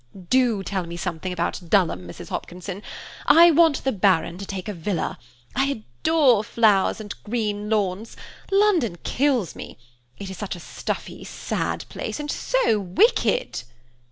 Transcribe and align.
"Do 0.31 0.63
tell 0.63 0.87
me 0.87 0.97
something 0.97 1.31
about 1.31 1.61
Dulham, 1.69 2.07
Mrs. 2.07 2.29
Hopkinson. 2.29 2.81
I 3.27 3.51
want 3.51 3.83
the 3.83 3.91
Baron 3.91 4.39
to 4.39 4.47
take 4.47 4.67
a 4.67 4.73
villa. 4.73 5.19
I 5.55 5.67
adore 5.99 6.43
flowers 6.43 6.99
and 6.99 7.13
green 7.23 7.69
lawns; 7.69 8.17
London 8.51 8.97
kills 9.03 9.55
me. 9.55 9.77
It 10.17 10.31
is 10.31 10.39
such 10.39 10.55
a 10.55 10.59
stuffy, 10.59 11.23
sad 11.23 11.85
place, 11.87 12.19
and 12.19 12.31
so 12.31 12.79
wicked!" 12.79 13.61